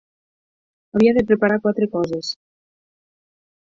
Havia 0.95 1.13
de 1.19 1.25
preparar 1.33 1.61
quatre 1.69 1.91
coses. 1.95 2.35